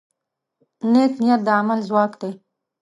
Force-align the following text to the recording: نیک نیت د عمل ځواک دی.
نیک 0.91 1.13
نیت 1.23 1.41
د 1.47 1.49
عمل 1.59 1.79
ځواک 1.89 2.11
دی. 2.21 2.31